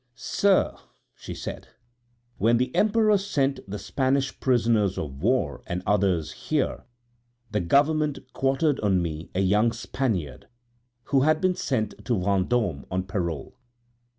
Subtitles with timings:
[0.15, 0.75] "Sir,"
[1.13, 1.67] she said,
[2.39, 6.85] "when the Emperor sent the Spanish prisoners of war and others here,
[7.51, 10.47] the Government quartered on me a young Spaniard
[11.03, 13.59] who had been sent to Vendôme on parole.